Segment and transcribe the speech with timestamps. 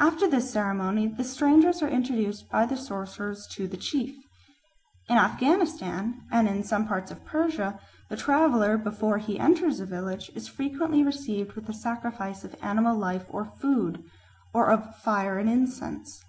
[0.00, 4.16] After this ceremony the strangers are introduced by the sorcerers to the chief.
[5.10, 7.78] In Afghanistan and in some parts of Persia
[8.08, 12.96] the traveller, before he enters a village, is frequently received with a sacrifice of animal
[12.96, 14.02] life or food,
[14.54, 16.24] or of fire and incense.